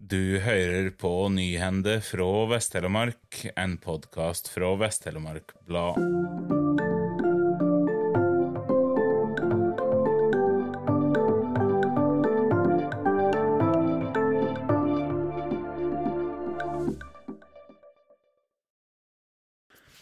[0.00, 5.98] Du hører på Nyhende fra Vest-Telemark, en podkast fra Vest-Telemark Blad.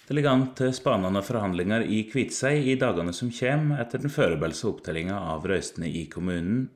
[0.05, 4.69] Det ligger an til spanende forhandlinger i Kviteseid i dagene som kommer, etter den foreløpige
[4.75, 6.67] opptellinga av røystene i kommunen.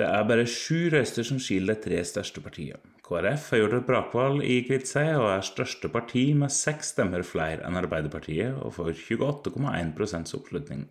[0.00, 2.80] Det er bare sju røyster som skiller de tre største partiene.
[3.04, 7.66] KrF har gjort et brakvalg i Kviteseid og er største parti med seks stemmer flere
[7.66, 10.86] enn Arbeiderpartiet, og får 28,1% oppslutning.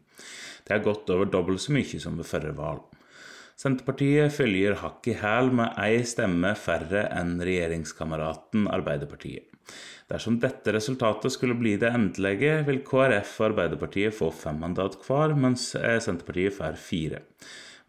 [0.68, 2.84] Det er godt over dobbelt så mye som ved forrige valg.
[3.58, 9.48] Senterpartiet følger hakk i hæl med ei stemme færre enn regjeringskameraten Arbeiderpartiet.
[10.12, 15.34] Dersom dette resultatet skulle bli det endelige, vil KrF og Arbeiderpartiet få fem mandat hver,
[15.34, 17.22] mens Senterpartiet får fire.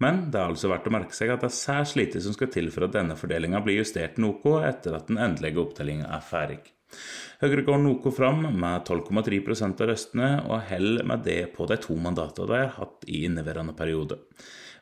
[0.01, 2.51] Men det er altså verdt å merke seg at det er særs lite som skal
[2.55, 6.63] til for at denne fordelinga blir justert noe etter at den endelige opptellinga er ferdig.
[7.43, 11.97] Høyre går noe fram med 12,3% av røstene, og holder med det på de to
[11.99, 14.21] mandatene de har hatt i inneværende periode.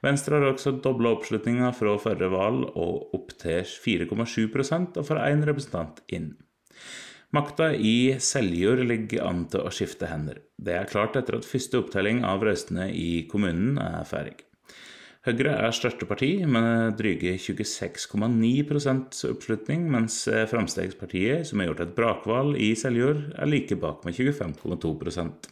[0.05, 5.45] Venstre har også dobla oppslutninga fra forrige valg og opp til 4,7% og får én
[5.49, 6.33] representant inn.
[7.37, 10.41] Makta i Seljord ligger an til å skifte hender.
[10.59, 14.41] Det er klart etter at første opptelling av røstene i kommunen er ferdig.
[15.21, 20.15] Høyre er største parti med dryge 26,9% oppslutning, mens
[20.49, 25.51] Fremskrittspartiet, som har gjort et brakvalg i Seljord, er like bak med 25,2%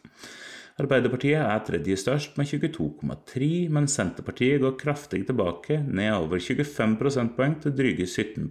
[0.81, 7.59] Arbeiderpartiet er tredje størst med 22,3, mens Senterpartiet går kraftig tilbake, ned over 25 prosentpoeng
[7.61, 8.49] til dryge 17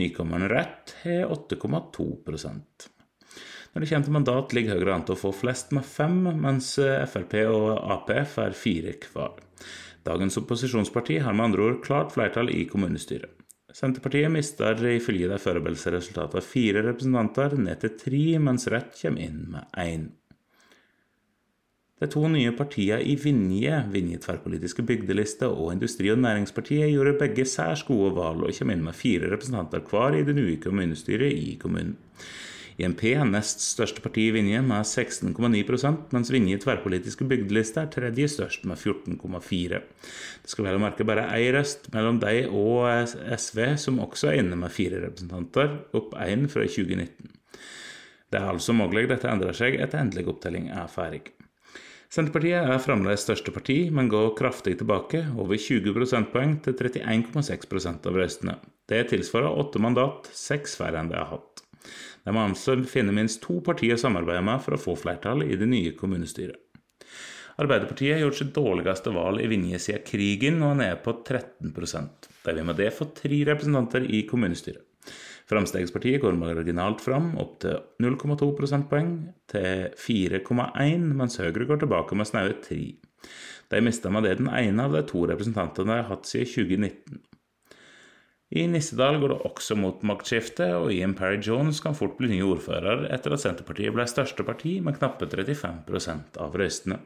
[0.00, 2.06] Nykommeren Rett har 8,2
[3.74, 6.72] Når det kommer til mandat, ligger Høyre an til å få flest med fem, mens
[6.78, 9.36] Frp og Ap får fire hver.
[10.06, 13.36] Dagens opposisjonsparti har med andre ord klart flertall i kommunestyret.
[13.70, 19.44] Senterpartiet mister ifølge de forberedte resultatene fire representanter, ned til tre, mens Rødt kommer inn
[19.52, 20.08] med én.
[22.00, 27.44] De to nye partiene i Vinje, Vinje tverrpolitiske bygdeliste og Industri- og Næringspartiet, gjorde begge
[27.44, 31.58] særs gode valg og kommer inn med fire representanter hver i det nye kommunestyret i
[31.60, 31.98] kommunen.
[32.80, 38.28] INP nest største parti i Vinje med 16,9% mens Vinje i tverrpolitiske bygdeliste er tredje
[38.32, 42.88] størst med 14,4 Det skal vel å merke bare én røst mellom deg og
[43.36, 47.36] SV, som også er inne med fire representanter, opp én fra 2019.
[48.30, 51.24] Det er altså mulig dette endrer seg etter endelig opptelling er ferdig.
[52.10, 58.18] Senterpartiet er fremdeles største parti, men går kraftig tilbake, over 20 prosentpoeng til 31,6% av
[58.18, 58.56] røstene.
[58.90, 61.62] Det tilsvarer åtte mandat, seks færre enn det har hatt.
[62.24, 65.56] De må altså finne minst to partier å samarbeide med for å få flertall i
[65.60, 66.58] det nye kommunestyret.
[67.60, 72.30] Arbeiderpartiet har gjort sitt dårligste valg i Vinje siden krigen og er nede på 13%
[72.46, 74.86] De vil med det få tre representanter i kommunestyret.
[75.50, 77.74] Fremskrittspartiet går marginalt fram, opp til
[78.04, 79.10] 0,2 prosentpoeng
[79.50, 82.78] til 4,1, mens Høyre går tilbake med snaue 3.
[83.70, 87.18] De mista med det den ene av de to representantene de har hatt siden 2019.
[88.50, 92.40] I Nissedal går det også mot maktskifte, og Ian Parry Jones kan fort bli ny
[92.42, 96.98] ordfører etter at Senterpartiet ble største parti med knappe 35% av røystene.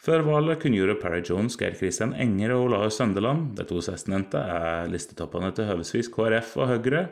[0.00, 4.86] Før valget kunngjorde Parry Jones, Geir Kristian Enger og Olaus Søndeland, de to sistnevnte er
[4.88, 7.02] listetoppene til høvesvis KrF og Høyre,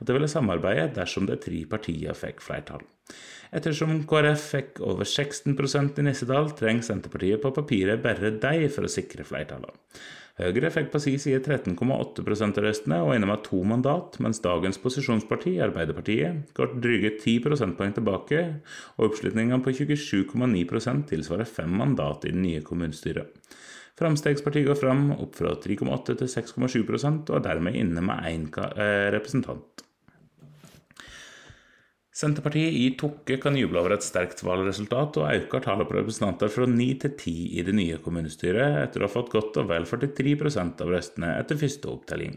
[0.00, 2.82] at de ville samarbeide dersom de tre partiene fikk flertall.
[3.52, 8.94] Ettersom KrF fikk over 16% i Nissedal, trenger Senterpartiet på papiret bare de for å
[8.96, 9.76] sikre flertallet.
[10.40, 14.80] Høyre fikk på sin side 13,8 av røstene og inne med to mandat, mens dagens
[14.80, 18.40] posisjonsparti, Arbeiderpartiet, går dryge 10 prosentpoeng tilbake,
[18.96, 23.28] og oppslutninga på 27,9% tilsvarer fem mandat i det nye kommunestyret.
[24.00, 28.48] Fremskrittspartiet går fram opp fra 3,8 til 6,7 og er dermed inne med én
[29.12, 29.84] representant.
[32.12, 36.66] Senterpartiet i Tokke kan juble over et sterkt valgresultat, og øker tallet på representanter fra
[36.68, 40.84] 9 til 10 i det nye kommunestyret, etter å ha fått godt og vel 43%
[40.84, 42.36] av røstene etter første opptelling.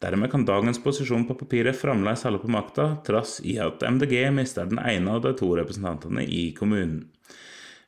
[0.00, 4.72] Dermed kan dagens posisjon på papiret fremdeles holde på makta, trass i at MDG mister
[4.72, 7.04] den ene av de to representantene i kommunen.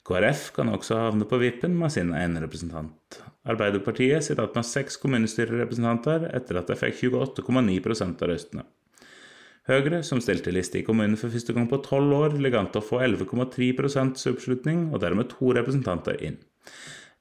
[0.07, 3.23] KrF kan også havne på vippen med sin ene representant.
[3.49, 8.69] Arbeiderpartiet sitter igjen med seks kommunestyrerepresentanter etter at de fikk 28,9% av røstene.
[9.67, 12.83] Høyre, som stilte liste i kommunen for første gang på tolv år, ligger an til
[12.83, 16.39] å få 11,3% oppslutning, og dermed to representanter inn.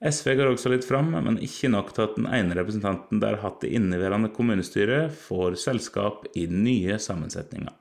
[0.05, 3.63] SV går også litt fram, men ikke nok til at den ene representanten der hatt
[3.63, 7.73] det inneværende kommunestyret, får selskap i den nye sammensetninga.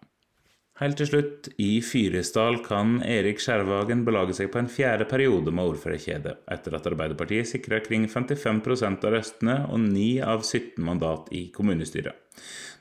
[0.81, 5.71] Helt til slutt, i Fyresdal kan Erik Skjærvagen belage seg på en fjerde periode med
[5.71, 11.44] ordførerkjede, etter at Arbeiderpartiet sikra kring 55% av røstene og 9 av 17 mandat i
[11.55, 12.19] kommunestyret.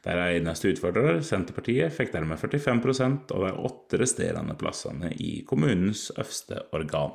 [0.04, 6.08] Der er eneste utfordrer, Senterpartiet, fikk dermed 45% av de åtte resterende plassene i kommunens
[6.18, 7.14] øverste organ.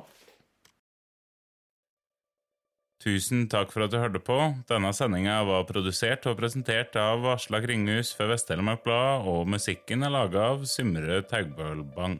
[2.99, 4.37] Tusen takk for at du hørte på.
[4.67, 10.11] Denne sendinga var produsert og presentert av Asla Kringhus for Vest-Telemark Blad, og musikken er
[10.11, 12.19] laga av Symre Taugbølbang.